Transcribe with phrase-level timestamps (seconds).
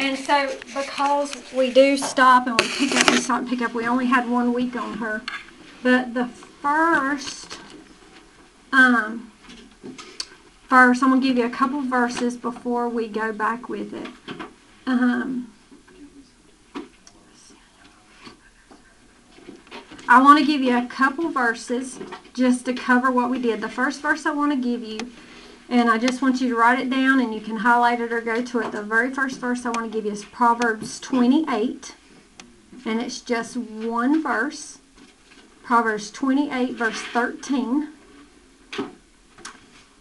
[0.00, 3.74] And so because we do stop and we pick up and stop and pick up,
[3.74, 5.20] we only had one week on her.
[5.82, 7.58] But the first,
[8.72, 9.30] um,
[10.70, 14.08] verse, I'm gonna give you a couple verses before we go back with it.
[14.86, 15.52] Um,
[20.08, 22.00] I want to give you a couple verses
[22.34, 23.60] just to cover what we did.
[23.60, 24.98] The first verse I want to give you,
[25.70, 28.20] and I just want you to write it down and you can highlight it or
[28.20, 28.72] go to it.
[28.72, 31.94] The very first verse I want to give you is Proverbs 28,
[32.84, 34.78] and it's just one verse.
[35.62, 37.88] Proverbs 28, verse 13.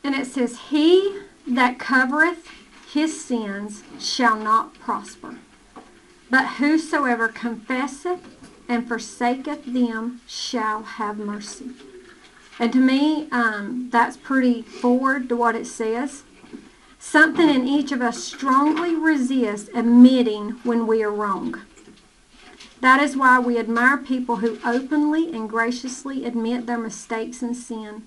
[0.04, 2.48] And it says, He that covereth
[2.92, 5.38] his sins shall not prosper,
[6.31, 8.22] but whosoever confesseth
[8.67, 11.70] and forsaketh them shall have mercy.
[12.59, 16.23] And to me, um, that's pretty forward to what it says.
[17.00, 21.62] Something in each of us strongly resists admitting when we are wrong.
[22.81, 28.03] That is why we admire people who openly and graciously admit their mistakes and sin.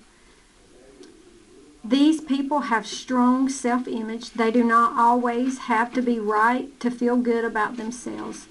[1.83, 4.31] These people have strong self image.
[4.31, 8.47] They do not always have to be right to feel good about themselves.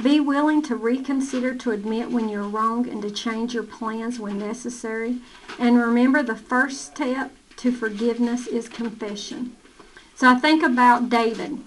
[0.00, 4.38] Be willing to reconsider, to admit when you're wrong, and to change your plans when
[4.38, 5.18] necessary.
[5.58, 9.56] And remember, the first step to forgiveness is confession.
[10.14, 11.58] So I think about David.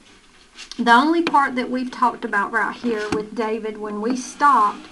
[0.78, 4.88] The only part that we've talked about right here with David, when we stopped,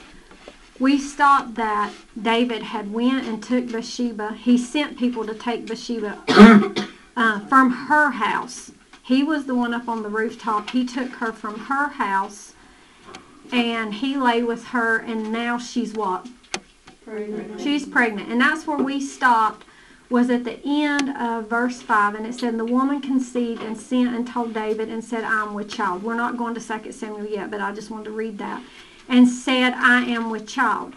[0.80, 4.34] we stopped that David had went and took Bathsheba.
[4.34, 6.22] He sent people to take Bathsheba
[7.18, 8.72] uh, from her house.
[9.02, 10.70] He was the one up on the rooftop.
[10.70, 12.54] He took her from her house
[13.54, 16.28] and he lay with her and now she's what?
[17.06, 17.62] Pregnant.
[17.62, 18.30] She's pregnant.
[18.30, 19.66] And that's where we stopped
[20.10, 24.16] was at the end of verse 5 and it said the woman conceived and sent
[24.16, 26.04] and told David and said I'm with child.
[26.04, 28.64] We're not going to 2 Samuel yet, but I just wanted to read that.
[29.08, 30.94] And said I am with child.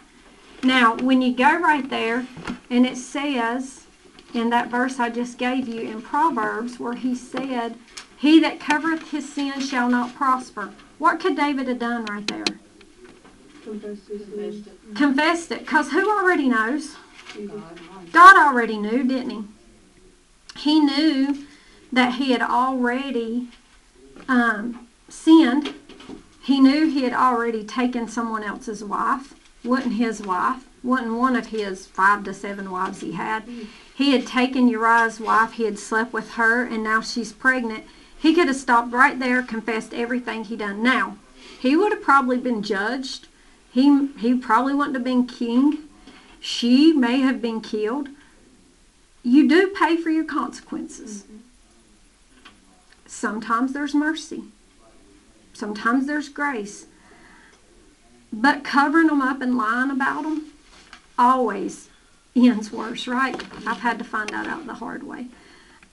[0.63, 2.27] Now, when you go right there
[2.71, 3.85] and it says
[4.33, 7.77] in that verse I just gave you in Proverbs where he said,
[8.17, 10.73] He that covereth his sin shall not prosper.
[10.99, 12.45] What could David have done right there?
[13.63, 14.65] Confessed sin.
[14.95, 15.61] Confessed it.
[15.61, 16.97] Because who already knows?
[18.13, 19.45] God already knew, didn't he?
[20.57, 21.47] He knew
[21.93, 23.49] that he had already
[24.29, 25.75] um, sinned.
[26.43, 29.35] He knew he had already taken someone else's wife.
[29.65, 30.65] Wasn't his wife.
[30.83, 33.45] Wasn't one of his five to seven wives he had.
[33.95, 35.53] He had taken Uriah's wife.
[35.53, 37.85] He had slept with her, and now she's pregnant.
[38.27, 40.83] He could have stopped right there, confessed everything he done.
[40.83, 41.17] Now,
[41.61, 43.29] he would have probably been judged.
[43.71, 45.85] He he probably wouldn't have been king.
[46.41, 48.09] She may have been killed.
[49.23, 51.23] You do pay for your consequences.
[51.23, 51.37] Mm-hmm.
[53.07, 54.43] Sometimes there's mercy.
[55.53, 56.87] Sometimes there's grace.
[58.33, 60.47] But covering them up and lying about them
[61.17, 61.91] always
[62.35, 63.41] ends worse, right?
[63.65, 65.29] I've had to find that out the hard way.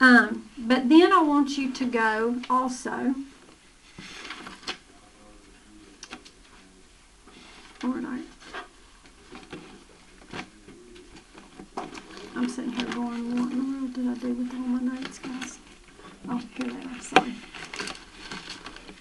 [0.04, 3.16] Um, but then I want you to go also.
[7.82, 8.20] Lord, I,
[12.36, 15.20] I'm sitting here going, what in the world did I do with all my notes,
[15.20, 15.60] guys?
[16.28, 17.00] Oh, here they are.
[17.00, 17.34] Sorry.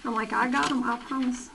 [0.05, 0.83] I'm like, I got them.
[0.85, 1.49] I promise.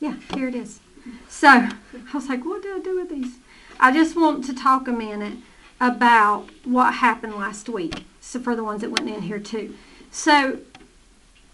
[0.00, 0.80] Yeah, here it is.
[1.28, 1.76] So I
[2.12, 3.36] was like, what did I do with these?
[3.78, 5.38] I just want to talk a minute
[5.80, 8.04] about what happened last week.
[8.20, 9.74] So for the ones that went in here too.
[10.10, 10.58] So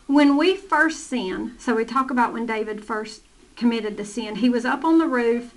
[0.07, 3.23] when we first sin, so we talk about when David first
[3.57, 4.37] committed the sin.
[4.37, 5.55] He was up on the roof.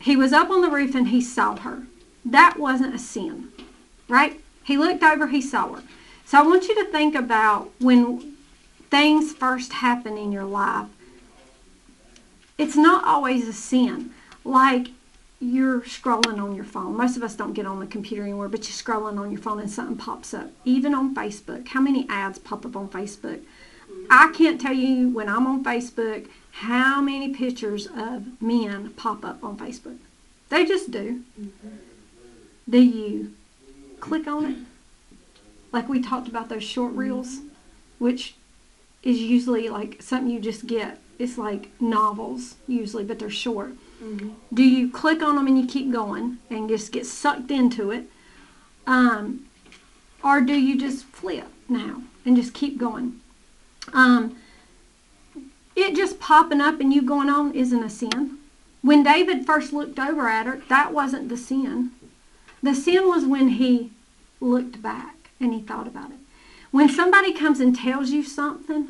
[0.00, 1.84] He was up on the roof and he saw her.
[2.24, 3.48] That wasn't a sin,
[4.08, 4.40] right?
[4.64, 5.82] He looked over, he saw her.
[6.24, 8.34] So I want you to think about when
[8.90, 10.88] things first happen in your life.
[12.56, 14.10] It's not always a sin.
[14.44, 14.88] Like
[15.44, 16.96] you're scrolling on your phone.
[16.96, 19.60] Most of us don't get on the computer anymore, but you're scrolling on your phone
[19.60, 20.50] and something pops up.
[20.64, 21.68] Even on Facebook.
[21.68, 23.42] How many ads pop up on Facebook?
[24.10, 29.44] I can't tell you when I'm on Facebook how many pictures of men pop up
[29.44, 29.98] on Facebook.
[30.48, 31.22] They just do.
[32.68, 33.34] Do you
[34.00, 34.56] click on it?
[35.72, 37.40] Like we talked about those short reels,
[37.98, 38.34] which
[39.02, 41.00] is usually like something you just get.
[41.18, 43.72] It's like novels usually, but they're short.
[44.52, 48.04] Do you click on them and you keep going and just get sucked into it?
[48.86, 49.46] Um,
[50.22, 53.20] or do you just flip now and just keep going?
[53.92, 54.36] Um,
[55.76, 58.38] it just popping up and you going on isn't a sin.
[58.82, 61.92] When David first looked over at her, that wasn't the sin.
[62.62, 63.90] The sin was when he
[64.40, 66.18] looked back and he thought about it.
[66.70, 68.88] When somebody comes and tells you something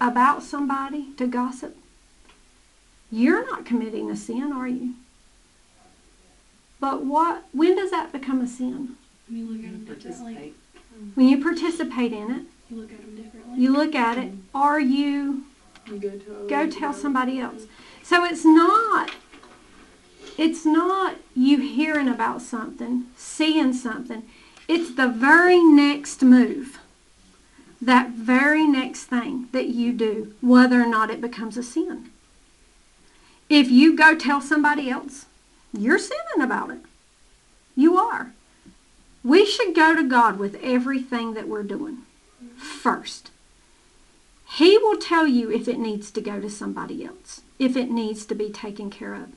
[0.00, 1.76] about somebody to gossip,
[3.12, 4.94] you're not committing a sin, are you?
[6.80, 8.96] But what when does that become a sin?
[9.28, 10.54] When You look at them differently.
[11.14, 13.62] When you participate in it, You look at them differently.
[13.62, 15.44] you look at it, Are you
[15.86, 16.46] You go tell.
[16.48, 17.62] go tell somebody else.
[18.02, 19.10] So it's not
[20.38, 24.22] it's not you hearing about something, seeing something.
[24.66, 26.78] It's the very next move.
[27.82, 32.10] That very next thing that you do, whether or not it becomes a sin.
[33.52, 35.26] If you go tell somebody else,
[35.74, 36.80] you're sinning about it.
[37.76, 38.32] You are.
[39.22, 41.98] We should go to God with everything that we're doing
[42.56, 43.30] first.
[44.54, 48.24] He will tell you if it needs to go to somebody else, if it needs
[48.24, 49.28] to be taken care of.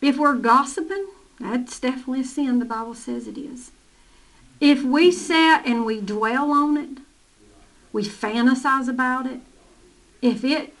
[0.00, 1.06] If we're gossiping,
[1.38, 2.58] that's definitely a sin.
[2.58, 3.70] The Bible says it is.
[4.60, 6.98] If we sit and we dwell on it,
[7.92, 9.38] we fantasize about it,
[10.20, 10.74] if it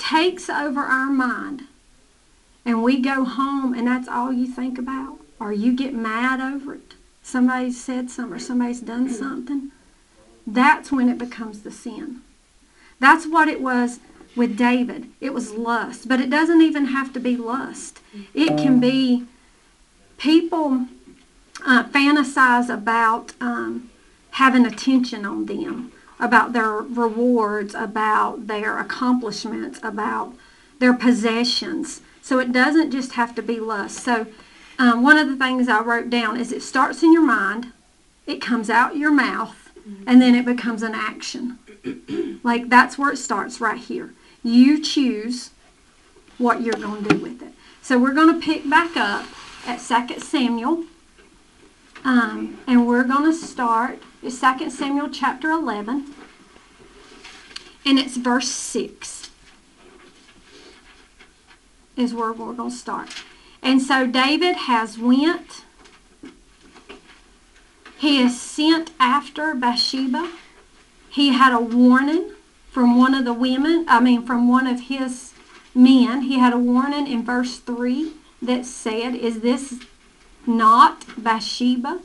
[0.00, 1.64] takes over our mind
[2.64, 6.74] and we go home and that's all you think about, or you get mad over
[6.74, 9.70] it, somebody said something or somebody's done something,
[10.46, 12.22] that's when it becomes the sin.
[12.98, 14.00] That's what it was
[14.36, 15.08] with David.
[15.20, 16.08] It was lust.
[16.08, 18.00] But it doesn't even have to be lust,
[18.34, 19.26] it can be
[20.16, 20.86] people
[21.66, 23.90] uh, fantasize about um,
[24.32, 30.34] having attention on them, about their rewards, about their accomplishments, about
[30.78, 32.02] their possessions.
[32.22, 34.04] So it doesn't just have to be lust.
[34.04, 34.26] So
[34.78, 37.72] um, one of the things I wrote down is it starts in your mind,
[38.26, 39.72] it comes out your mouth,
[40.06, 41.58] and then it becomes an action.
[42.42, 44.14] like that's where it starts right here.
[44.42, 45.50] You choose
[46.38, 47.52] what you're going to do with it.
[47.82, 49.26] So we're going to pick back up
[49.66, 50.84] at 2 Samuel.
[52.04, 56.14] Um, and we're going to start it's 2 Samuel chapter 11.
[57.86, 59.30] And it's verse 6
[61.96, 63.10] is where we're going to start.
[63.62, 65.64] And so David has went.
[67.98, 70.30] He is sent after Bathsheba.
[71.10, 72.32] He had a warning
[72.70, 75.32] from one of the women, I mean from one of his
[75.74, 76.22] men.
[76.22, 79.74] He had a warning in verse 3 that said, Is this
[80.46, 82.00] not Bathsheba,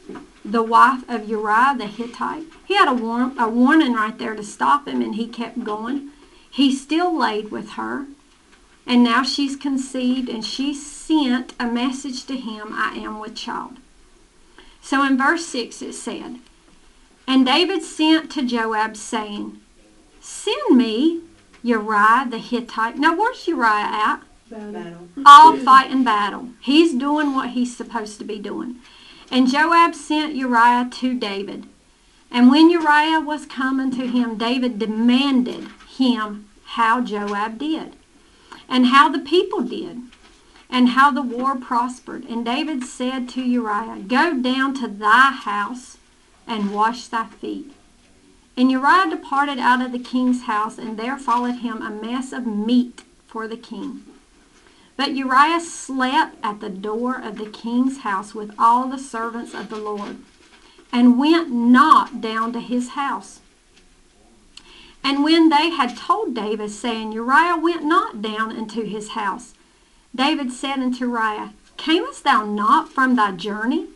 [0.52, 2.44] the wife of Uriah the Hittite?
[2.66, 6.12] He had a, war- a warning right there to stop him, and he kept going.
[6.50, 8.06] He still laid with her,
[8.86, 13.78] and now she's conceived, and she sent a message to him I am with child.
[14.82, 16.38] So in verse 6 it said,
[17.28, 19.60] And David sent to Joab, saying,
[20.22, 21.22] Send me
[21.64, 22.98] Uriah the Hittite.
[22.98, 24.22] Now, where's Uriah at?
[24.50, 25.10] Battle.
[25.26, 26.50] all fighting battle.
[26.62, 28.76] He's doing what he's supposed to be doing.
[29.32, 31.66] And Joab sent Uriah to David.
[32.32, 35.68] And when Uriah was coming to him, David demanded
[35.98, 37.96] him how Joab did,
[38.68, 40.02] and how the people did,
[40.70, 42.26] and how the war prospered.
[42.26, 45.98] And David said to Uriah, Go down to thy house
[46.48, 47.72] and wash thy feet.
[48.58, 52.46] And Uriah departed out of the king's house, and there followed him a mess of
[52.46, 54.04] meat for the king.
[54.98, 59.70] But Uriah slept at the door of the king's house with all the servants of
[59.70, 60.18] the Lord,
[60.92, 63.42] and went not down to his house.
[65.04, 69.54] And when they had told David, saying, Uriah went not down into his house,
[70.16, 73.88] David said unto Uriah, Camest thou not from thy journey?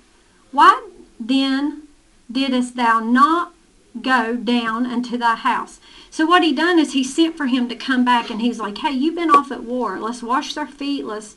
[0.52, 0.88] Why
[1.20, 1.88] then
[2.32, 3.54] didst thou not
[4.02, 5.80] go down unto thy house?
[6.12, 8.80] So what he done is he sent for him to come back and he's like,
[8.80, 10.00] hey, you've been off at war.
[10.00, 11.06] Let's wash their feet.
[11.06, 11.36] Let's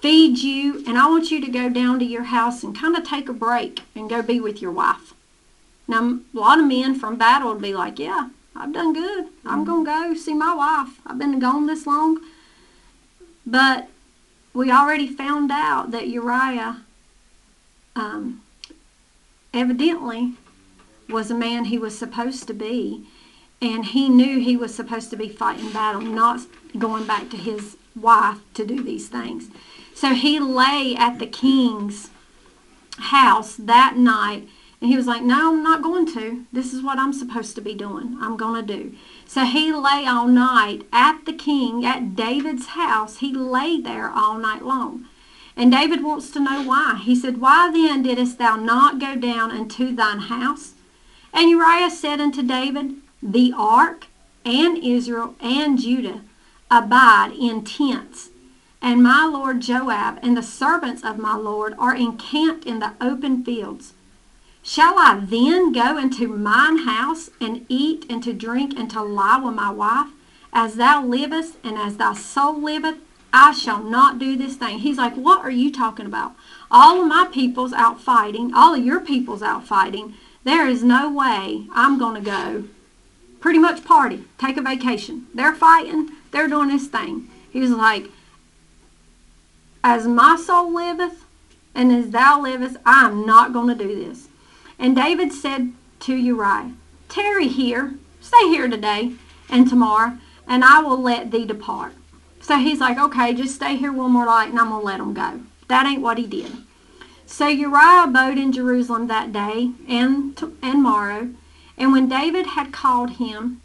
[0.00, 0.82] feed you.
[0.86, 3.34] And I want you to go down to your house and kind of take a
[3.34, 5.14] break and go be with your wife.
[5.86, 9.28] Now, a lot of men from battle would be like, yeah, I've done good.
[9.44, 11.00] I'm going to go see my wife.
[11.06, 12.20] I've been gone this long.
[13.46, 13.88] But
[14.54, 16.82] we already found out that Uriah
[17.94, 18.42] um,
[19.52, 20.32] evidently
[21.08, 23.04] was a man he was supposed to be
[23.64, 26.40] and he knew he was supposed to be fighting battle, not
[26.78, 29.48] going back to his wife to do these things.
[29.94, 32.10] So he lay at the king's
[32.98, 34.48] house that night,
[34.80, 36.44] and he was like, No, I'm not going to.
[36.52, 38.18] This is what I'm supposed to be doing.
[38.20, 38.94] I'm going to do.
[39.26, 43.18] So he lay all night at the king, at David's house.
[43.18, 45.06] He lay there all night long.
[45.56, 47.00] And David wants to know why.
[47.02, 50.72] He said, Why then didst thou not go down unto thine house?
[51.32, 54.08] And Uriah said unto David, the ark
[54.44, 56.20] and Israel and Judah
[56.70, 58.28] abide in tents,
[58.82, 63.42] and my lord Joab and the servants of my lord are encamped in the open
[63.42, 63.94] fields.
[64.62, 69.38] Shall I then go into mine house and eat and to drink and to lie
[69.38, 70.08] with my wife?
[70.52, 72.98] As thou livest and as thy soul liveth,
[73.32, 74.80] I shall not do this thing.
[74.80, 76.34] He's like, What are you talking about?
[76.70, 80.14] All of my people's out fighting, all of your people's out fighting.
[80.44, 82.64] There is no way I'm going to go
[83.44, 85.26] pretty much party, take a vacation.
[85.34, 87.28] They're fighting, they're doing this thing.
[87.52, 88.06] He was like,
[89.84, 91.26] As my soul liveth
[91.74, 94.28] and as thou livest, I am not going to do this.
[94.78, 96.72] And David said to Uriah,
[97.10, 99.12] Tarry here, stay here today
[99.50, 100.16] and tomorrow,
[100.48, 101.92] and I will let thee depart.
[102.40, 105.00] So he's like, Okay, just stay here one more night and I'm going to let
[105.00, 105.42] him go.
[105.68, 106.50] That ain't what he did.
[107.26, 111.28] So Uriah abode in Jerusalem that day and, and morrow.
[111.76, 113.60] And when David had called him,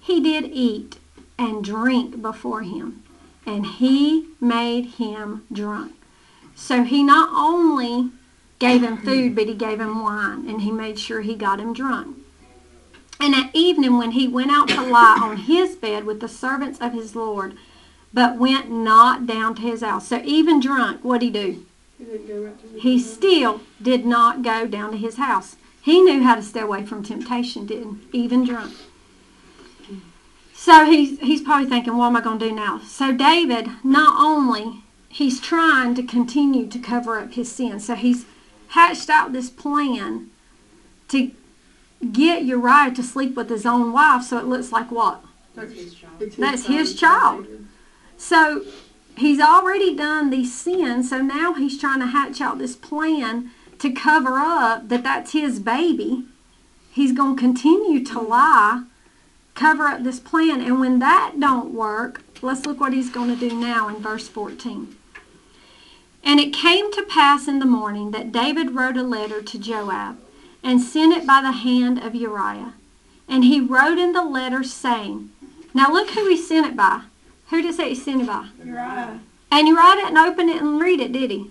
[0.00, 0.98] he did eat
[1.38, 3.02] and drink before him,
[3.44, 5.92] and he made him drunk.
[6.54, 8.10] So he not only
[8.58, 11.72] gave him food, but he gave him wine, and he made sure he got him
[11.72, 12.16] drunk.
[13.20, 16.80] And at evening, when he went out to lie on his bed with the servants
[16.80, 17.56] of his Lord,
[18.12, 20.08] but went not down to his house.
[20.08, 21.64] So even drunk, what'd he do?
[21.98, 25.56] He didn't go right to the He still did not go down to his house.
[25.86, 28.02] He knew how to stay away from temptation, didn't?
[28.12, 28.74] Even drunk.
[30.52, 32.80] So he's, he's probably thinking, what am I going to do now?
[32.80, 37.78] So David, not only, he's trying to continue to cover up his sin.
[37.78, 38.26] So he's
[38.70, 40.28] hatched out this plan
[41.06, 41.30] to
[42.10, 45.22] get Uriah to sleep with his own wife so it looks like what?
[45.54, 46.32] That's his child.
[46.36, 47.46] That's his child.
[48.16, 48.64] So
[49.16, 53.92] he's already done these sins, so now he's trying to hatch out this plan to
[53.92, 56.24] cover up that that's his baby.
[56.92, 58.84] He's going to continue to lie,
[59.54, 63.48] cover up this plan, and when that don't work, let's look what he's going to
[63.48, 64.96] do now in verse 14.
[66.24, 70.18] And it came to pass in the morning that David wrote a letter to Joab
[70.62, 72.74] and sent it by the hand of Uriah.
[73.28, 75.30] And he wrote in the letter saying,
[75.72, 77.02] Now look who he sent it by.
[77.50, 78.48] Who did it say he sent it by?
[78.64, 79.20] Uriah.
[79.50, 81.50] And Uriah didn't open it and read it, did he?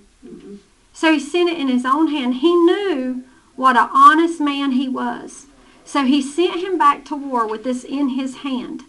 [0.96, 2.36] So he sent it in his own hand.
[2.36, 3.25] He knew
[3.58, 5.46] what an honest man he was.
[5.84, 8.86] So he sent him back to war with this in his hand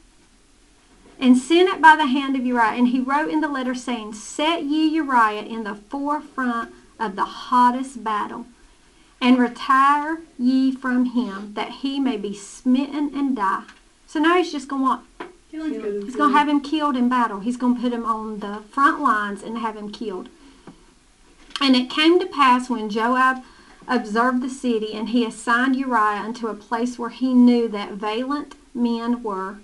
[1.19, 2.77] and sent it by the hand of Uriah.
[2.77, 7.25] And he wrote in the letter saying, Set ye Uriah in the forefront of the
[7.25, 8.47] hottest battle,
[9.21, 13.65] and retire ye from him, that he may be smitten and die.
[14.07, 15.07] So now he's just going to want,
[15.51, 17.41] he's going to have him killed in battle.
[17.41, 20.29] He's going to put him on the front lines and have him killed.
[21.61, 23.43] And it came to pass when Joab
[23.89, 28.55] observed the city, and he assigned Uriah unto a place where he knew that valiant
[28.75, 29.59] men were.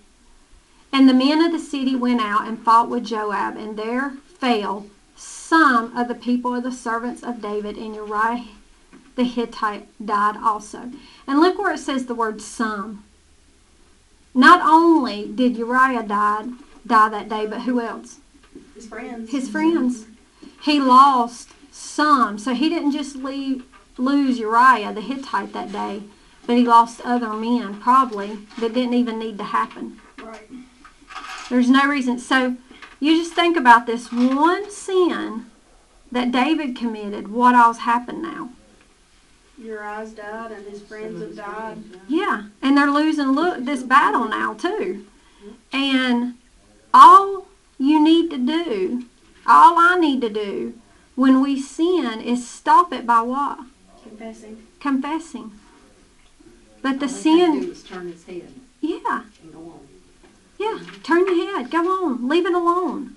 [0.93, 4.87] And the men of the city went out and fought with Joab, and there fell
[5.17, 8.45] some of the people of the servants of David, and Uriah
[9.15, 10.91] the Hittite died also.
[11.27, 13.05] And look where it says the word some.
[14.35, 16.47] Not only did Uriah die,
[16.87, 18.19] die that day, but who else?
[18.75, 19.31] His friends.
[19.31, 20.07] His friends.
[20.63, 22.38] He lost some.
[22.38, 23.64] So he didn't just leave,
[23.99, 26.02] lose Uriah the Hittite that day,
[26.47, 30.00] but he lost other men, probably, that didn't even need to happen.
[30.23, 30.49] Right.
[31.49, 32.19] There's no reason.
[32.19, 32.57] So
[33.00, 35.47] you just think about this one sin
[36.11, 38.50] that David committed, what all's happened now?
[39.59, 41.79] Uriah's died and his friends have died.
[42.09, 45.07] Yeah, and they're losing look this battle now too.
[45.73, 46.35] And
[46.93, 47.47] all
[47.79, 49.05] you need to do,
[49.47, 50.75] all I need to do
[51.23, 53.61] when we sin is stop it by what?
[54.02, 54.67] Confessing.
[54.81, 55.52] Confessing.
[56.83, 59.61] But the All he had to do sin, was turn his head yeah, and go
[59.61, 59.87] on.
[60.59, 63.14] yeah, turn your head, go on, leave it alone.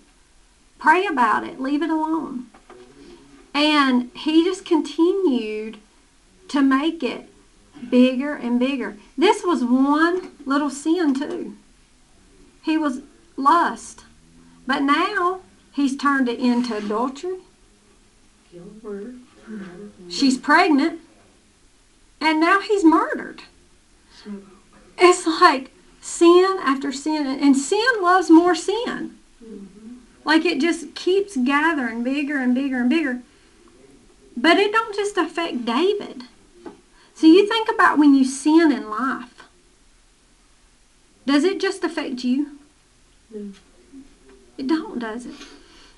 [0.78, 2.46] Pray about it, leave it alone.
[3.56, 5.80] And he just continued
[6.50, 7.28] to make it
[7.90, 8.98] bigger and bigger.
[9.18, 11.58] This was one little sin too.
[12.62, 13.02] He was
[13.36, 14.04] lust.
[14.68, 15.42] But now
[15.74, 17.40] he's turned it into adultery.
[20.10, 21.02] She's pregnant.
[22.22, 23.44] And now he's murdered.
[24.98, 25.72] It's like
[26.02, 27.28] sin after sin.
[27.28, 29.18] And sin loves more sin.
[30.24, 33.22] Like it just keeps gathering bigger and bigger and bigger.
[34.36, 36.24] But it don't just affect David.
[37.14, 39.44] So you think about when you sin in life.
[41.26, 42.60] Does it just affect you?
[43.32, 43.52] No.
[44.58, 45.36] It don't, does it?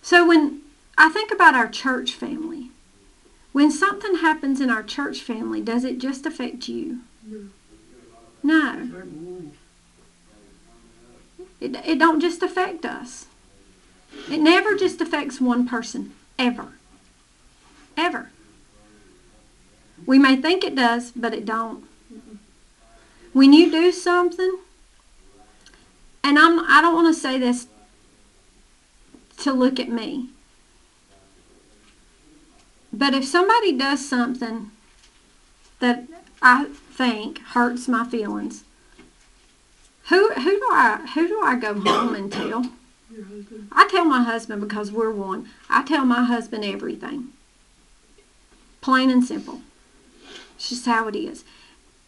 [0.01, 0.61] So when
[0.97, 2.71] I think about our church family,
[3.51, 6.99] when something happens in our church family, does it just affect you?
[8.43, 8.89] No.
[11.59, 13.27] It, it don't just affect us.
[14.29, 16.73] It never just affects one person, ever.
[17.95, 18.31] Ever.
[20.05, 21.83] We may think it does, but it don't.
[23.33, 24.59] When you do something,
[26.23, 27.67] and I'm I don't want to say this
[29.39, 30.29] to look at me.
[32.97, 34.71] But if somebody does something
[35.79, 36.05] that
[36.41, 38.63] I think hurts my feelings,
[40.09, 42.71] who who do I who do I go home and tell?
[43.11, 43.67] Your husband.
[43.71, 45.47] I tell my husband because we're one.
[45.69, 47.29] I tell my husband everything.
[48.81, 49.61] Plain and simple.
[50.55, 51.43] It's just how it is.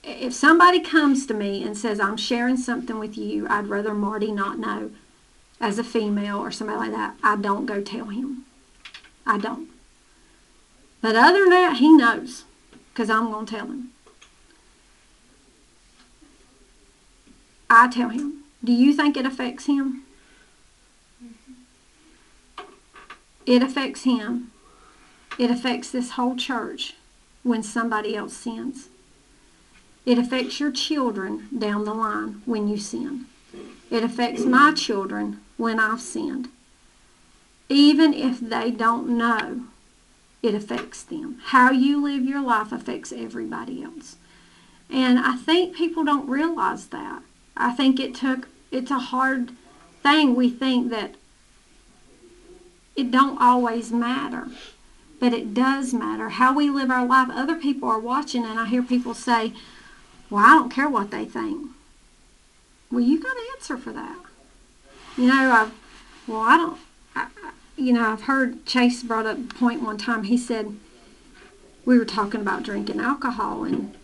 [0.04, 4.32] If somebody comes to me and says, I'm sharing something with you, I'd rather Marty
[4.32, 4.92] not know
[5.62, 8.46] as a female or somebody like that, I don't go tell him.
[9.26, 9.70] I don't.
[11.02, 12.44] But other than that, he knows
[12.94, 13.92] because I'm going to tell him.
[17.70, 18.44] I tell him.
[18.64, 20.04] Do you think it affects him?
[23.46, 24.52] It affects him.
[25.38, 26.96] It affects this whole church
[27.44, 28.90] when somebody else sins.
[30.06, 33.26] It affects your children down the line when you sin.
[33.90, 36.50] It affects my children when I've sinned.
[37.70, 39.64] Even if they don't know,
[40.42, 41.40] it affects them.
[41.48, 44.16] How you live your life affects everybody else.
[44.90, 47.22] And I think people don't realize that.
[47.58, 49.52] I think it took, it's a hard
[50.02, 50.36] thing.
[50.36, 51.16] We think that
[52.96, 54.48] it don't always matter
[55.20, 58.66] but it does matter how we live our life other people are watching and i
[58.66, 59.54] hear people say
[60.30, 61.70] well i don't care what they think
[62.92, 64.18] well you got to answer for that
[65.18, 65.72] you know i've
[66.28, 66.89] well i don't I, I-
[67.80, 70.76] you know i've heard chase brought up a point one time he said
[71.86, 73.96] we were talking about drinking alcohol and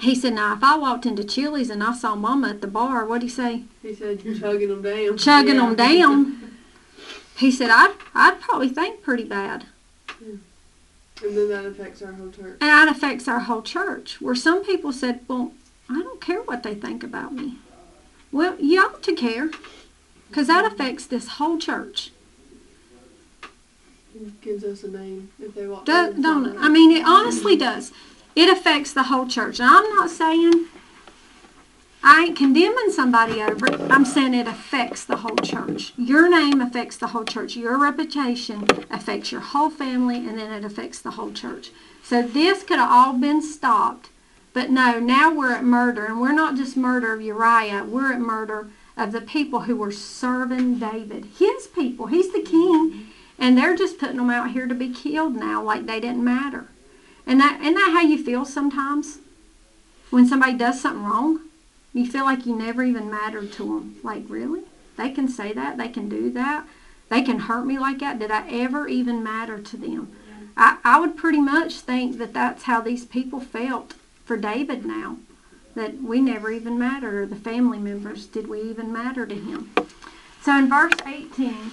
[0.00, 3.04] he said now if i walked into chili's and i saw mama at the bar
[3.04, 5.16] what'd he say He said you're chugging them down.
[5.18, 5.66] chugging Yeah.
[5.66, 6.52] them down
[7.36, 9.64] he said i'd, I'd probably think pretty bad
[10.20, 12.56] And then that affects our whole church.
[12.62, 14.22] And that affects our whole church.
[14.22, 15.52] Where some people said, Well,
[15.88, 17.58] I don't care what they think about me.
[18.32, 19.50] Well, you ought to care
[20.28, 22.10] because that affects this whole church.
[24.14, 25.84] It gives us a name if they walk.
[25.84, 26.56] Do, don't it?
[26.58, 27.92] I mean, it honestly does.
[28.34, 29.60] It affects the whole church.
[29.60, 30.66] And I'm not saying
[32.02, 33.80] I ain't condemning somebody over it.
[33.90, 35.92] I'm saying it affects the whole church.
[35.98, 37.56] Your name affects the whole church.
[37.56, 41.70] Your reputation affects your whole family, and then it affects the whole church.
[42.02, 44.08] So this could have all been stopped.
[44.52, 47.84] But no, now we're at murder, and we're not just murder of Uriah.
[47.84, 51.26] We're at murder of the people who were serving David.
[51.38, 52.06] His people.
[52.06, 53.08] He's the king.
[53.40, 56.68] And they're just putting them out here to be killed now, like they didn't matter.
[57.26, 59.18] And that isn't that how you feel sometimes?
[60.10, 61.40] When somebody does something wrong,
[61.94, 63.96] you feel like you never even mattered to them.
[64.02, 64.62] Like really,
[64.96, 66.66] they can say that, they can do that,
[67.08, 68.18] they can hurt me like that.
[68.18, 70.12] Did I ever even matter to them?
[70.56, 75.16] I, I would pretty much think that that's how these people felt for David now.
[75.74, 79.70] That we never even mattered, or the family members, did we even matter to him?
[80.42, 81.70] So in verse 18,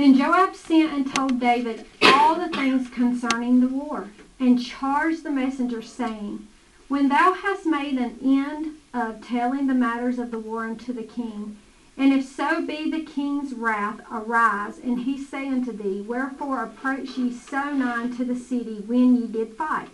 [0.00, 4.08] then Joab sent and told David all the things concerning the war,
[4.38, 6.46] and charged the messenger, saying,
[6.88, 11.02] When thou hast made an end of telling the matters of the war unto the
[11.02, 11.56] king,
[11.96, 17.18] and if so be the king's wrath arise, and he say unto thee, Wherefore approach
[17.18, 19.88] ye so nigh unto the city when ye did fight?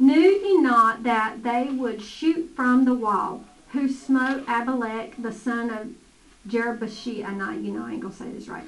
[0.00, 5.70] Knew ye not that they would shoot from the wall, who smote Abimelech the son
[5.70, 5.88] of
[6.48, 7.24] Jerubbesheth?
[7.24, 8.64] I know, you know, I ain't gonna say this right.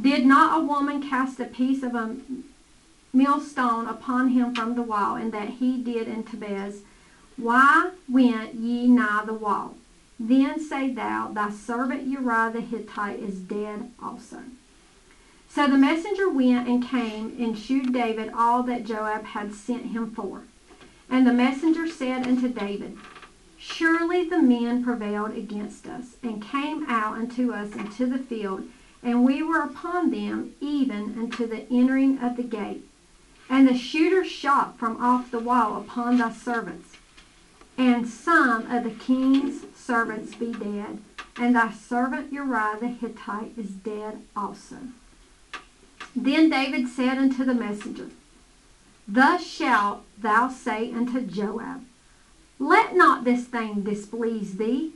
[0.00, 2.16] Did not a woman cast a piece of a
[3.12, 6.82] millstone upon him from the wall, and that he did in Tebez?
[7.36, 9.76] Why went ye nigh the wall?
[10.18, 14.38] Then say thou, Thy servant Uriah the Hittite is dead also.
[15.48, 20.10] So the messenger went and came and shewed David all that Joab had sent him
[20.10, 20.42] for.
[21.08, 22.98] And the messenger said unto David,
[23.58, 28.64] Surely the men prevailed against us, and came out unto us into the field,
[29.02, 32.84] and we were upon them even unto the entering of the gate.
[33.48, 36.96] And the shooters shot from off the wall upon thy servants.
[37.78, 40.98] And some of the king's servants be dead,
[41.36, 44.76] and thy servant Uriah the Hittite is dead also.
[46.14, 48.08] Then David said unto the messenger,
[49.06, 51.84] Thus shalt thou say unto Joab,
[52.58, 54.92] Let not this thing displease thee,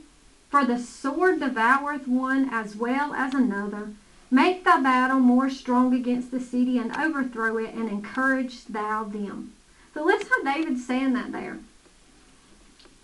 [0.51, 3.93] for the sword devoureth one as well as another.
[4.29, 9.53] Make thy battle more strong against the city, and overthrow it, and encourage thou them.
[9.93, 11.59] So listen how David's saying that there.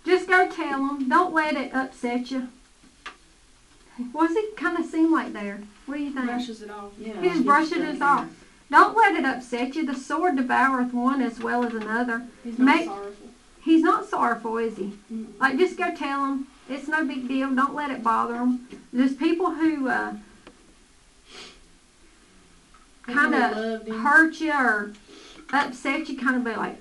[0.04, 1.08] Just go tell them.
[1.08, 2.48] Don't let it upset you.
[4.12, 5.62] What does it kind of seem like there?
[5.86, 6.26] What do you think?
[6.26, 6.92] Brushes it off.
[6.98, 7.20] Yeah.
[7.20, 8.28] He just brushes it off.
[8.70, 9.84] Don't let it upset you.
[9.84, 12.26] The sword devoureth one as well as another.
[12.44, 13.28] He's Make- not sorrowful.
[13.62, 14.92] He's not sorrowful, is he?
[15.12, 15.26] Mm.
[15.38, 16.46] Like, just go tell him.
[16.68, 17.54] It's no big deal.
[17.54, 18.68] Don't let it bother them.
[18.92, 20.14] There's people who uh,
[23.06, 24.92] kind of hurt you or
[25.52, 26.78] upset you, kind of be like,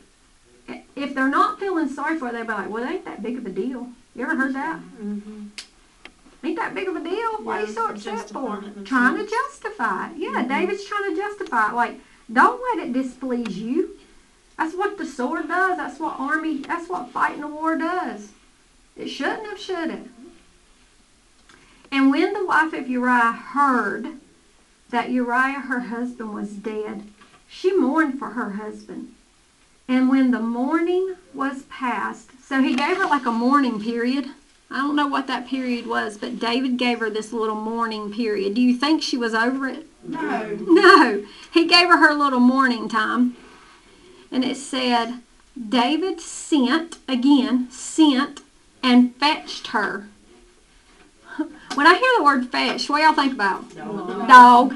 [0.96, 3.38] if they're not feeling sorry for it, they'll be like, well, it ain't that big
[3.38, 3.90] of a deal.
[4.16, 4.80] You ever heard that?
[5.02, 5.46] Mm-hmm.
[6.44, 7.44] Ain't that big of a deal?
[7.44, 8.64] Why are you so upset for?
[8.84, 10.18] Trying to justify it.
[10.18, 10.48] Yeah, Mhm.
[10.50, 11.76] David's trying to justify it.
[11.76, 12.00] Like,
[12.32, 13.98] don't let it displease you.
[14.58, 15.78] That's what the sword does.
[15.78, 18.30] That's what army, that's what fighting a war does.
[18.98, 20.08] It shouldn't have, should it?
[21.92, 24.18] And when the wife of Uriah heard
[24.90, 27.04] that Uriah, her husband, was dead,
[27.48, 29.14] she mourned for her husband.
[29.88, 34.28] And when the mourning was past, so he gave her like a mourning period.
[34.70, 38.54] I don't know what that period was, but David gave her this little mourning period.
[38.54, 39.86] Do you think she was over it?
[40.04, 40.58] No.
[40.60, 41.26] No.
[41.54, 43.38] He gave her her little mourning time.
[44.30, 45.22] And it said,
[45.58, 48.42] David sent, again, sent,
[48.88, 50.08] and fetched her.
[51.76, 53.76] When I hear the word fetch, what y'all think about?
[53.76, 54.76] Dog.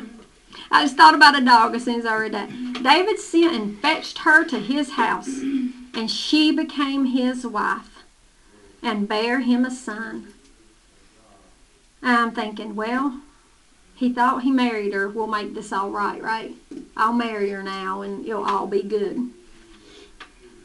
[0.70, 2.50] I just thought about a dog as soon as I read that.
[2.84, 8.04] David sent and fetched her to his house, and she became his wife,
[8.84, 10.34] and bare him a son.
[12.04, 13.22] I'm thinking, well,
[13.96, 15.08] he thought he married her.
[15.08, 16.56] We'll make this all right, right?
[16.98, 19.30] I'll marry her now, and it'll all be good.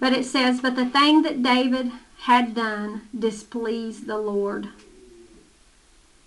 [0.01, 4.69] But it says, but the thing that David had done displeased the Lord.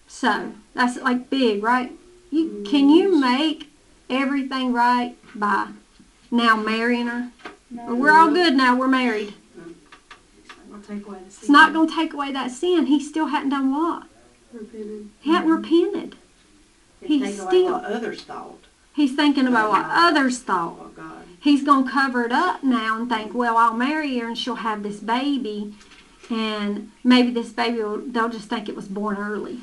[0.07, 1.91] So that's like big, right?
[2.31, 3.21] You can you mm.
[3.21, 3.69] make
[4.09, 5.67] everything right by
[6.31, 7.31] now marrying her?
[7.69, 7.95] No.
[7.95, 8.75] We're all good now.
[8.75, 9.33] We're married.
[10.73, 12.87] I'll take away the It's not going to take away that sin.
[12.87, 14.07] He still hadn't done what?
[14.51, 15.09] Repented.
[15.21, 15.61] He hadn't mm-hmm.
[15.63, 16.15] repented.
[17.01, 18.57] He's away still- what others thought.
[18.95, 20.75] He's thinking about what others thought.
[20.97, 21.18] Oh.
[21.39, 24.55] He's going to cover it up now and think, well, I'll marry her and she'll
[24.55, 25.73] have this baby,
[26.29, 29.59] and maybe this baby will, they'll just think it was born early.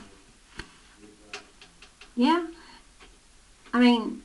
[2.15, 2.47] Yeah.
[3.75, 4.23] I mean,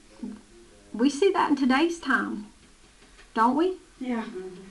[0.93, 2.47] we see that in today's time,
[3.33, 3.73] don't we?
[3.99, 4.23] Yeah.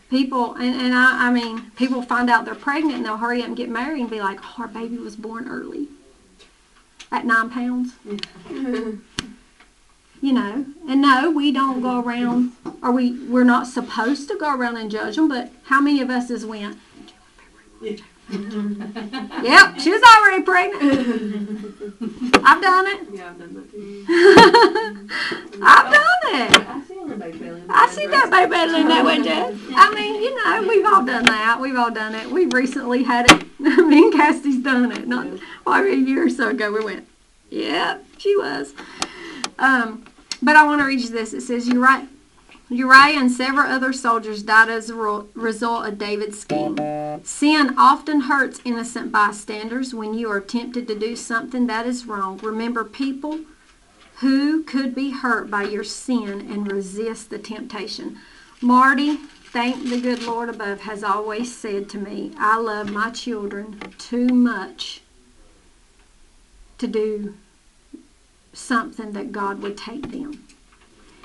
[0.09, 3.49] People, and, and I, I mean, people find out they're pregnant and they'll hurry up
[3.49, 5.89] and get married and be like, oh, our baby was born early
[7.13, 7.93] at nine pounds.
[10.23, 12.53] You know, and no, we don't go around,
[12.83, 16.11] or we, we're not supposed to go around and judge them, but how many of
[16.11, 16.77] us has went,
[18.31, 20.83] yep, she was already pregnant.
[22.45, 23.09] I've done it.
[23.13, 24.05] Yeah, I've done that too.
[25.63, 26.69] I've done it.
[26.69, 27.63] I see the baby belly.
[27.69, 29.53] I see that baby in that way, Jeff.
[29.75, 31.59] I mean, you know, we've all done that.
[31.61, 32.31] We've all done it.
[32.31, 33.59] We've recently had it.
[33.59, 35.09] Me and Cassie's done it.
[35.09, 35.27] Not
[35.67, 36.71] well, a year or so ago.
[36.71, 37.09] We went,
[37.51, 38.75] yeah, she was.
[39.59, 40.05] Um,
[40.43, 41.33] but I want to read you this.
[41.33, 42.09] It says, Uriah,
[42.69, 46.77] Uriah and several other soldiers died as a result of David's scheme.
[47.25, 52.39] Sin often hurts innocent bystanders when you are tempted to do something that is wrong.
[52.39, 53.41] Remember, people
[54.21, 58.19] who could be hurt by your sin and resist the temptation.
[58.61, 63.81] Marty, thank the good Lord above, has always said to me, I love my children
[63.99, 65.01] too much
[66.79, 67.35] to do
[68.61, 70.45] something that God would take them.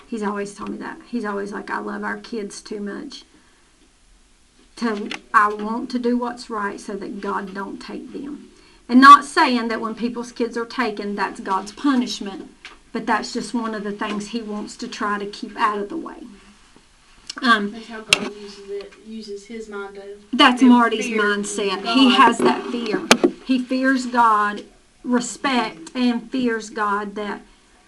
[0.08, 1.00] He's always told me that.
[1.10, 3.24] He's always like, I love our kids too much.
[4.78, 8.50] To I want to do what's right so that God don't take them.
[8.90, 12.52] And not saying that when people's kids are taken, that's God's punishment,
[12.92, 15.90] but that's just one of the things He wants to try to keep out of
[15.90, 16.24] the way.
[17.42, 18.94] Um, That's how God uses it.
[19.06, 20.18] Uses His mind to.
[20.32, 21.84] that's Marty's mindset.
[21.84, 21.98] God.
[21.98, 23.02] He has that fear.
[23.46, 24.64] He fears God,
[25.06, 27.42] respect, and fears God that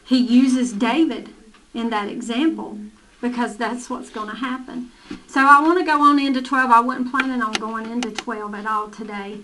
[0.05, 1.29] he uses David
[1.73, 2.79] in that example
[3.19, 4.91] because that's what's going to happen.
[5.27, 6.69] So I want to go on into 12.
[6.69, 9.39] I wasn't planning on going into 12 at all today,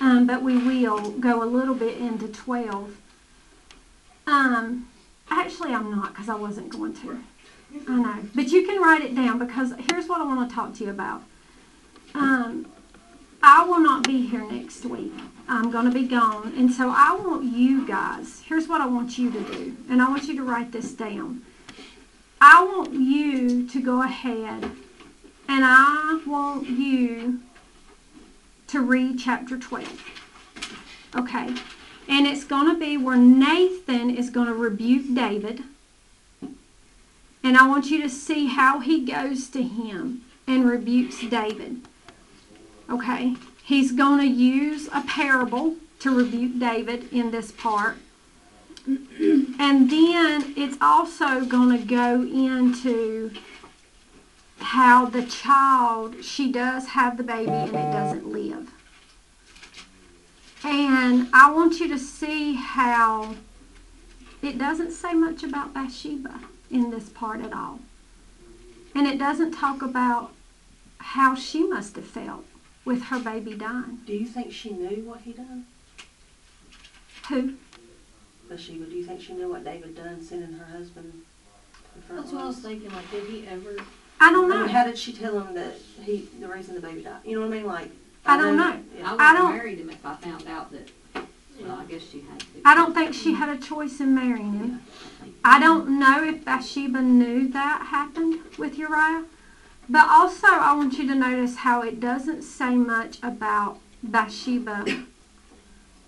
[0.00, 2.96] um, but we will go a little bit into 12.
[4.26, 4.88] Um,
[5.30, 7.20] actually, I'm not because I wasn't going to.
[7.88, 8.18] I know.
[8.34, 10.90] But you can write it down because here's what I want to talk to you
[10.90, 11.22] about.
[12.14, 12.66] Um,
[13.42, 15.12] I will not be here next week.
[15.48, 16.54] I'm going to be gone.
[16.56, 19.76] And so I want you guys, here's what I want you to do.
[19.90, 21.42] And I want you to write this down.
[22.40, 24.70] I want you to go ahead
[25.48, 27.40] and I want you
[28.68, 30.02] to read chapter 12.
[31.16, 31.54] Okay?
[32.08, 35.62] And it's going to be where Nathan is going to rebuke David.
[37.42, 41.82] And I want you to see how he goes to him and rebukes David.
[42.90, 43.36] Okay?
[43.64, 47.96] He's going to use a parable to rebuke David in this part.
[48.86, 53.32] and then it's also going to go into
[54.58, 58.70] how the child, she does have the baby and it doesn't live.
[60.62, 63.34] And I want you to see how
[64.42, 66.38] it doesn't say much about Bathsheba
[66.70, 67.80] in this part at all.
[68.94, 70.32] And it doesn't talk about
[70.98, 72.44] how she must have felt
[72.84, 74.00] with her baby dying.
[74.06, 75.66] Do you think she knew what he done?
[77.28, 77.54] Who?
[78.48, 81.22] Bathsheba, do you think she knew what David done sending her husband?
[82.08, 83.76] to That's what I was thinking, like, did he ever,
[84.20, 84.72] I don't I mean, know.
[84.72, 87.20] how did she tell him that he, the reason the baby died?
[87.24, 87.66] You know what I mean?
[87.66, 87.90] Like,
[88.26, 88.78] I don't know.
[88.98, 89.06] Yeah.
[89.06, 90.88] I I would have don't- married him if I found out that,
[91.60, 92.46] well, I guess she had to.
[92.64, 94.82] I don't think she had a choice in marrying Yeah, him.
[95.44, 99.24] I I don't know if Bathsheba knew that happened with Uriah.
[99.88, 105.04] But also, I want you to notice how it doesn't say much about Bathsheba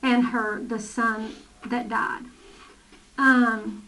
[0.03, 1.35] and her the son
[1.65, 2.25] that died.
[3.19, 3.87] Um,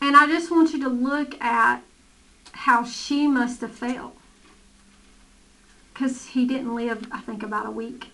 [0.00, 1.82] and I just want you to look at
[2.52, 4.16] how she must have felt.
[5.92, 8.08] Because he didn't live, I think, about a week.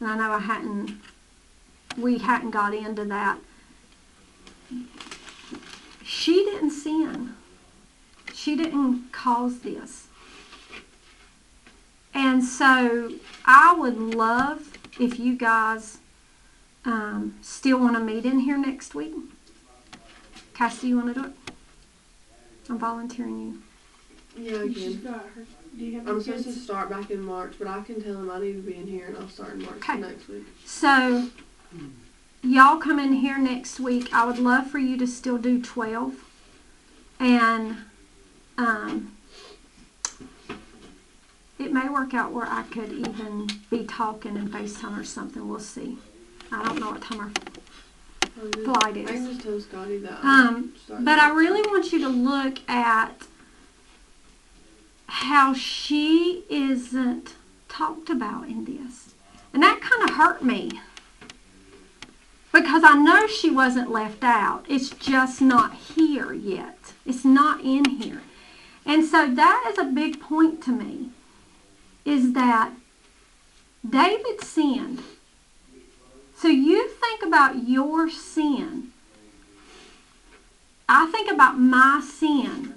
[0.00, 1.00] And I know I hadn't,
[1.96, 3.38] we hadn't got into that.
[6.04, 7.34] She didn't sin.
[8.38, 10.06] She didn't cause this.
[12.14, 15.98] And so I would love if you guys
[16.84, 19.12] um, still want to meet in here next week.
[20.54, 21.32] Cassie, you want to do it?
[22.70, 23.60] I'm volunteering
[24.36, 24.40] you.
[24.40, 25.02] yeah, again.
[25.76, 28.30] Do you have I'm supposed to start back in March, but I can tell them
[28.30, 29.98] I need to be in here and I'll start in March Okay.
[29.98, 30.44] next week.
[30.64, 31.28] So,
[32.44, 34.14] y'all come in here next week.
[34.14, 36.14] I would love for you to still do 12.
[37.18, 37.78] And
[38.58, 39.12] um,
[41.58, 45.48] it may work out where I could even be talking and FaceTime or something.
[45.48, 45.98] We'll see.
[46.52, 47.30] I don't know what time our
[48.64, 49.28] flight I can is.
[49.28, 50.24] just tell Scotty that.
[50.24, 53.22] Um, but I really want you to look at
[55.06, 57.34] how she isn't
[57.68, 59.14] talked about in this.
[59.52, 60.80] And that kind of hurt me.
[62.52, 64.64] Because I know she wasn't left out.
[64.68, 66.92] It's just not here yet.
[67.04, 68.22] It's not in here.
[68.88, 71.10] And so that is a big point to me.
[72.06, 72.72] Is that
[73.88, 75.02] David sinned.
[76.34, 78.92] So you think about your sin.
[80.88, 82.74] I think about my sin.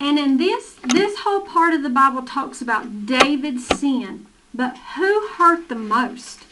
[0.00, 4.26] And in this this whole part of the Bible talks about David's sin.
[4.54, 6.44] But who hurt the most?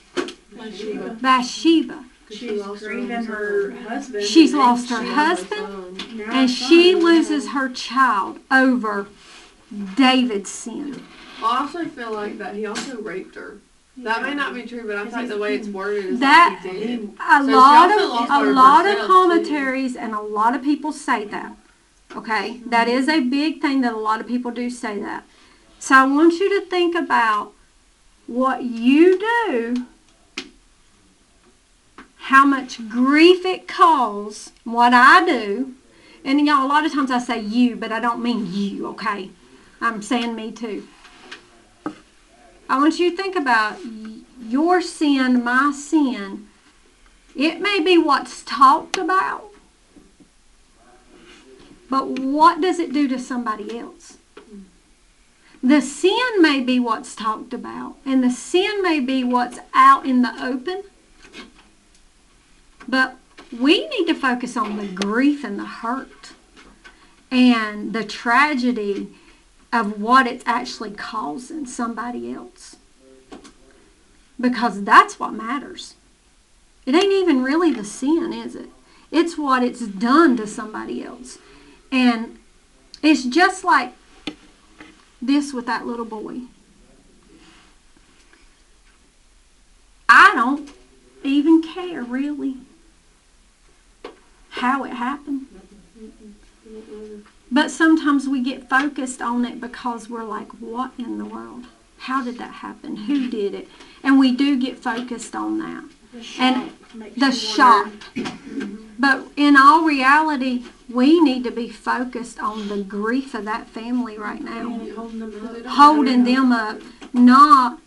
[0.52, 1.16] Bathsheba.
[1.20, 2.04] Bathsheba.
[2.34, 4.24] She's lost her grieving her husband.
[4.24, 5.62] She's and lost her she- husband.
[5.64, 5.96] Um,
[6.30, 9.06] and she loses her child over
[9.96, 11.02] David's sin.
[11.42, 13.58] I also feel like that he also raped her.
[13.96, 16.72] That may not be true, but I think the way it's worded is That- like
[16.74, 17.10] he did.
[17.20, 19.06] A So lot of a lot of herself, too.
[19.06, 21.52] commentaries and a lot of people say that.
[22.16, 22.60] Okay?
[22.66, 25.24] That is a big thing that a lot of people do say that.
[25.78, 27.52] So I want you to think about
[28.26, 29.86] what you do,
[32.28, 35.74] how much grief it causes, what I do.
[36.24, 39.28] And y'all, a lot of times I say you, but I don't mean you, okay?
[39.78, 40.88] I'm saying me too.
[42.66, 43.78] I want you to think about
[44.40, 46.48] your sin, my sin.
[47.36, 49.50] It may be what's talked about,
[51.90, 54.16] but what does it do to somebody else?
[55.62, 60.22] The sin may be what's talked about, and the sin may be what's out in
[60.22, 60.84] the open,
[62.88, 63.16] but
[63.56, 66.32] we need to focus on the grief and the hurt
[67.30, 69.08] and the tragedy
[69.72, 72.76] of what it's actually causing somebody else.
[74.40, 75.94] Because that's what matters.
[76.86, 78.68] It ain't even really the sin, is it?
[79.10, 81.38] It's what it's done to somebody else.
[81.90, 82.38] And
[83.02, 83.94] it's just like
[85.22, 86.40] this with that little boy.
[90.08, 90.70] I don't
[91.22, 92.56] even care, really,
[94.54, 95.46] how it happened.
[97.50, 101.64] But sometimes we get focused on it because we're like, what in the world?
[101.98, 102.96] How did that happen?
[102.96, 103.68] Who did it?
[104.02, 105.84] And we do get focused on that.
[106.38, 106.72] And
[107.16, 107.92] The shock.
[108.98, 114.16] But in all reality, we need to be focused on the grief of that family
[114.16, 114.78] right now.
[115.66, 116.80] Holding them up,
[117.12, 117.80] not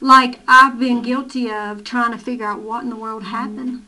[0.00, 3.86] like I've been guilty of trying to figure out what in the world happened.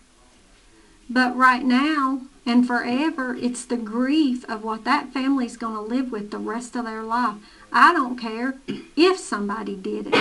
[1.09, 6.11] But right now and forever, it's the grief of what that family's going to live
[6.12, 7.37] with the rest of their life.
[7.73, 8.57] I don't care
[8.97, 10.14] if somebody did it.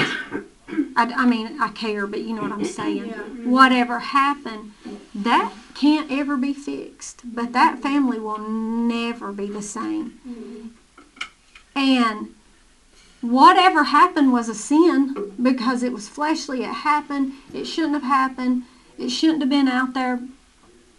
[0.96, 3.08] I, I mean, I care, but you know what I'm saying.
[3.08, 3.22] Yeah.
[3.50, 4.74] Whatever happened,
[5.14, 7.22] that can't ever be fixed.
[7.24, 10.74] But that family will never be the same.
[11.76, 12.30] And
[13.22, 16.64] whatever happened was a sin because it was fleshly.
[16.64, 17.34] It happened.
[17.54, 18.64] It shouldn't have happened.
[18.98, 20.20] It shouldn't have been out there.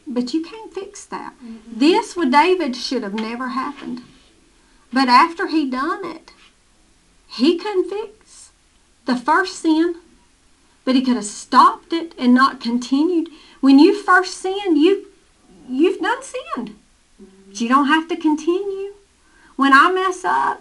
[0.06, 1.34] But you can't fix that.
[1.42, 1.78] Mm-hmm.
[1.78, 4.02] This with David should have never happened.
[4.92, 6.32] But after he done it,
[7.26, 8.52] he couldn't fix
[9.06, 9.96] the first sin,
[10.84, 13.28] but he could have stopped it and not continued.
[13.60, 15.06] When you first sinned, you
[15.68, 16.76] you've done sinned.
[17.48, 18.94] But you don't have to continue.
[19.56, 20.60] When I mess up,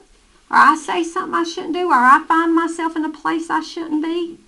[0.49, 3.61] or I say something I shouldn't do, or I find myself in a place I
[3.61, 4.39] shouldn't be,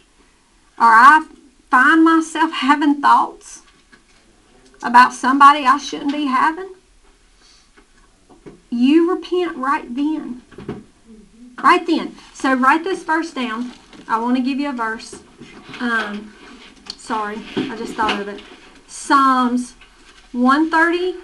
[0.78, 1.28] or I
[1.70, 3.62] find myself having thoughts
[4.84, 6.76] about somebody I shouldn't be having,
[8.70, 10.42] you repent right then.
[11.64, 12.16] Right then.
[12.34, 13.72] So write this verse down.
[14.08, 15.24] I want to give you a verse.
[15.80, 16.34] Um,
[16.98, 18.42] sorry, I just thought of it.
[18.88, 19.74] Psalms
[20.32, 21.24] 139,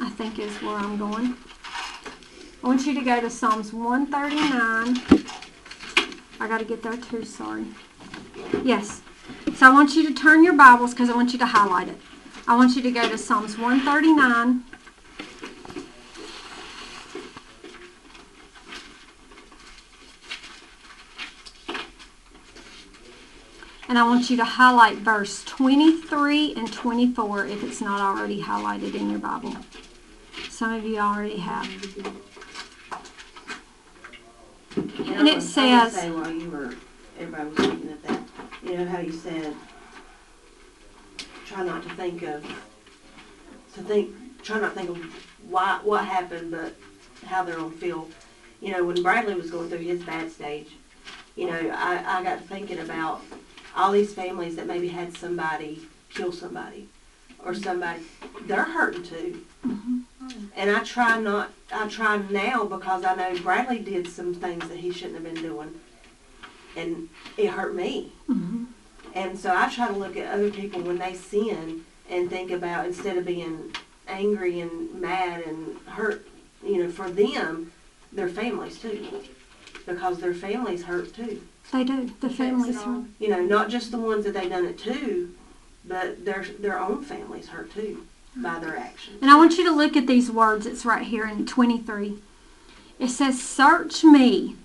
[0.00, 1.36] I think is where I'm going.
[2.62, 5.26] I want you to go to Psalms 139.
[6.38, 7.66] I got to get there too, sorry.
[8.62, 9.01] Yes.
[9.56, 11.96] So I want you to turn your Bibles because I want you to highlight it.
[12.48, 14.64] I want you to go to Psalms 139.
[23.88, 28.94] And I want you to highlight verse 23 and 24 if it's not already highlighted
[28.94, 29.54] in your Bible.
[30.48, 31.66] Some of you already have.
[34.76, 36.74] And it I was- I says- say while you were,
[37.18, 38.11] everybody was looking at that,
[38.72, 39.54] you know how you said,
[41.44, 42.42] try not to think of,
[43.74, 44.96] to think, try not to think of
[45.50, 46.74] why, what happened, but
[47.26, 48.08] how they're gonna feel.
[48.62, 50.70] You know, when Bradley was going through his bad stage,
[51.36, 53.20] you know, I, I got to thinking about
[53.76, 56.88] all these families that maybe had somebody kill somebody,
[57.44, 58.04] or somebody,
[58.46, 59.44] they're hurting too.
[59.66, 59.98] Mm-hmm.
[60.56, 64.78] And I try not, I try now because I know Bradley did some things that
[64.78, 65.78] he shouldn't have been doing.
[66.76, 68.12] And it hurt me.
[68.28, 68.66] Mhm.
[69.14, 72.86] And so I try to look at other people when they sin and think about,
[72.86, 73.74] instead of being
[74.08, 76.26] angry and mad and hurt,
[76.64, 77.72] you know, for them,
[78.12, 79.06] their families too.
[79.86, 81.42] Because their families hurt too.
[81.72, 82.10] They do.
[82.20, 83.04] The families all.
[83.18, 85.34] You know, not just the ones that they done it to,
[85.84, 88.06] but their, their own families hurt too
[88.36, 89.18] by their actions.
[89.20, 90.66] And I want you to look at these words.
[90.66, 92.18] It's right here in 23.
[92.98, 94.56] It says, Search me.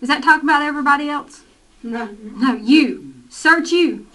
[0.00, 1.42] Does that talk about everybody else?
[1.82, 2.16] No.
[2.22, 3.14] No, you.
[3.28, 4.06] Search you.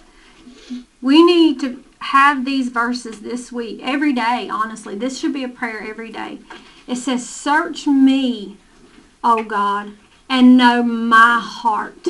[1.00, 4.94] We need to have these verses this week, every day, honestly.
[4.96, 6.40] This should be a prayer every day.
[6.86, 8.56] It says, Search me,
[9.22, 9.92] O God,
[10.28, 12.06] and know my heart.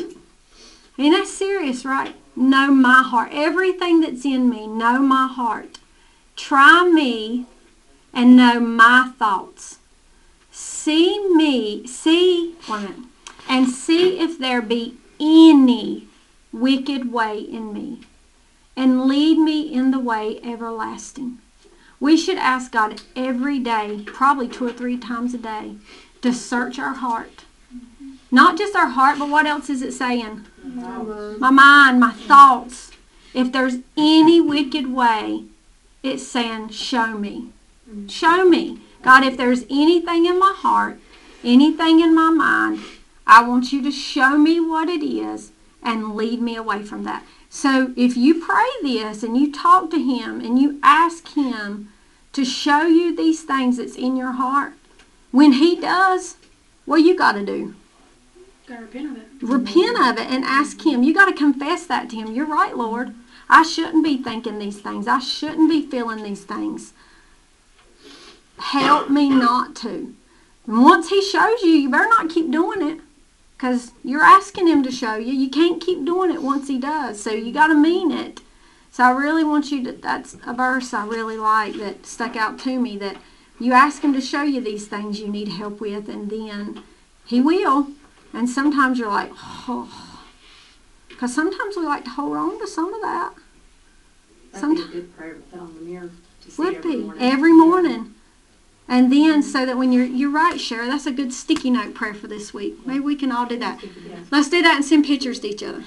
[0.98, 2.14] And that's serious, right?
[2.34, 3.30] Know my heart.
[3.32, 5.78] Everything that's in me, know my heart.
[6.36, 7.46] Try me
[8.12, 9.78] and know my thoughts.
[10.50, 12.96] See me, see, a minute,
[13.48, 16.08] and see if there be any
[16.52, 18.00] wicked way in me,
[18.76, 21.38] and lead me in the way everlasting.
[21.98, 25.76] We should ask God every day, probably two or three times a day,
[26.22, 27.44] to search our heart.
[28.30, 30.44] Not just our heart, but what else is it saying?
[30.64, 32.90] My mind, my thoughts.
[33.32, 35.44] If there's any wicked way,
[36.02, 37.50] it's saying, Show me.
[38.08, 38.80] Show me.
[39.02, 40.98] God, if there's anything in my heart,
[41.44, 42.80] anything in my mind,
[43.26, 45.50] I want you to show me what it is
[45.82, 47.24] and lead me away from that.
[47.50, 51.92] So if you pray this and you talk to Him and you ask Him
[52.32, 54.74] to show you these things that's in your heart,
[55.32, 56.36] when He does,
[56.84, 57.74] what you got to do?
[58.66, 59.28] Gotta repent of it.
[59.42, 61.02] Repent of it and ask Him.
[61.02, 62.32] You got to confess that to Him.
[62.32, 63.14] You're right, Lord.
[63.48, 65.06] I shouldn't be thinking these things.
[65.06, 66.92] I shouldn't be feeling these things.
[68.58, 70.14] Help me not to.
[70.66, 73.00] And once He shows you, you better not keep doing it
[73.56, 75.32] because you're asking Him to show you.
[75.32, 77.22] You can't keep doing it once He does.
[77.22, 78.40] So you got to mean it.
[78.90, 82.58] So I really want you to, that's a verse I really like that stuck out
[82.60, 83.16] to me that
[83.58, 86.82] you ask Him to show you these things you need help with, and then
[87.24, 87.88] He will.
[88.32, 90.22] And sometimes you're like, oh.
[91.08, 93.32] Because sometimes we like to hold on to some of that.
[94.52, 96.10] That'd be a good prayer to put on the mirror
[96.42, 97.22] to see Would every be morning.
[97.22, 98.14] every morning.
[98.88, 102.14] And then so that when you're you're right, Shara, that's a good sticky note prayer
[102.14, 102.86] for this week.
[102.86, 103.82] Maybe we can all do that.
[104.30, 105.82] Let's do that and send pictures to each other.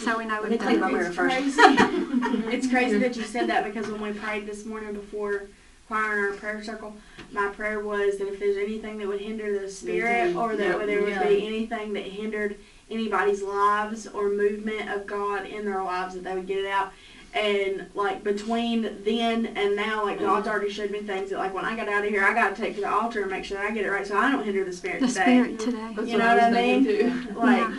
[0.00, 0.92] So we know Let me what clean my done.
[0.92, 1.60] mirror It's crazy.
[2.54, 5.48] it's crazy that you said that because when we prayed this morning before
[5.88, 6.96] choir in our prayer circle,
[7.32, 10.86] my prayer was that if there's anything that would hinder the spirit, or that Yeah.
[10.86, 11.26] there would Yeah.
[11.28, 12.56] be anything that hindered
[12.90, 16.92] anybody's lives or movement of God in their lives, that they would get it out.
[17.32, 21.64] And like between then and now, like God's already showed me things that like when
[21.64, 23.56] I got out of here, I got to take to the altar and make sure
[23.58, 25.20] that I get it right, so I don't hinder the spirit The today.
[25.22, 25.70] spirit mm-hmm.
[25.70, 25.92] today.
[25.94, 26.84] That's You what know I was what I mean?
[26.84, 27.26] too.
[27.36, 27.78] Like, Yeah.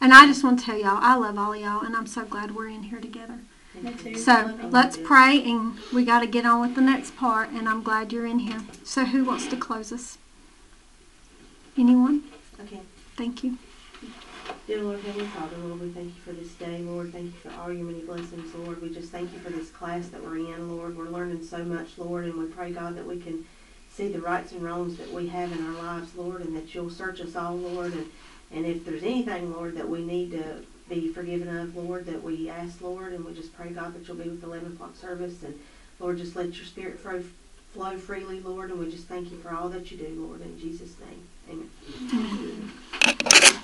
[0.00, 2.24] And I just want to tell y'all, I love all of y'all, and I'm so
[2.24, 3.40] glad we're in here together.
[3.82, 4.14] me too.
[4.16, 7.50] So let's pray, and we got to get on with the next part.
[7.50, 8.60] And I'm glad you're in here.
[8.84, 10.16] So who wants to close us?
[11.76, 12.22] Anyone?
[12.60, 12.80] Okay.
[13.16, 13.58] Thank you.
[14.68, 17.10] Dear Lord, Heavenly Father, Lord, we thank you for this day, Lord.
[17.10, 18.82] Thank you for all your many blessings, Lord.
[18.82, 20.94] We just thank you for this class that we're in, Lord.
[20.94, 23.46] We're learning so much, Lord, and we pray, God, that we can
[23.90, 26.90] see the rights and wrongs that we have in our lives, Lord, and that you'll
[26.90, 27.94] search us all, Lord.
[27.94, 28.10] And,
[28.52, 30.56] and if there's anything, Lord, that we need to
[30.86, 34.18] be forgiven of, Lord, that we ask, Lord, and we just pray, God, that you'll
[34.18, 35.42] be with the 11 o'clock service.
[35.44, 35.58] And,
[35.98, 37.24] Lord, just let your spirit flow,
[37.72, 40.60] flow freely, Lord, and we just thank you for all that you do, Lord, in
[40.60, 41.70] Jesus' name.
[43.24, 43.57] Amen.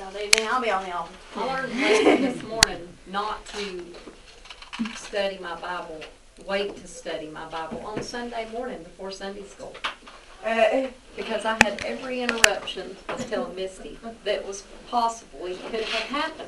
[0.00, 1.12] I'll be on the altar.
[1.34, 3.84] I learned a lesson this morning not to
[4.94, 6.00] study my Bible,
[6.46, 9.74] wait to study my Bible on Sunday morning before Sunday school.
[10.44, 10.86] Uh,
[11.16, 16.22] Because I had every interruption, I was telling Misty, that was possible, it could have
[16.22, 16.46] happened.